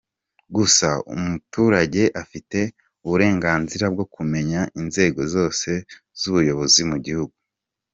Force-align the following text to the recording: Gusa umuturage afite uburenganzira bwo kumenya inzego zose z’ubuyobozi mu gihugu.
Gusa 0.55 0.89
umuturage 1.15 2.03
afite 2.21 2.59
uburenganzira 3.03 3.85
bwo 3.93 4.05
kumenya 4.13 4.61
inzego 4.81 5.21
zose 5.35 5.69
z’ubuyobozi 6.19 6.81
mu 6.91 6.97
gihugu. 7.07 7.35